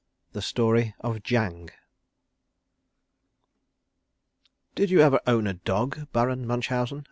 V 0.29 0.33
THE 0.39 0.41
STORY 0.41 0.95
OF 1.01 1.21
JANG 1.21 1.69
"Did 4.73 4.89
you 4.89 4.99
ever 5.01 5.19
own 5.27 5.45
a 5.45 5.53
dog, 5.53 6.11
Baron 6.11 6.47
Munchausen?" 6.47 6.99